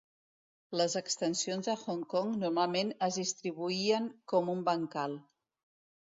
Les 0.79 0.93
extensions 0.99 1.67
de 1.67 1.75
Hong 1.83 1.99
Kong 2.13 2.31
normalment 2.43 2.93
es 3.09 3.19
distribuïen 3.21 4.07
com 4.33 4.49
un 4.55 4.65
bancal. 4.71 5.15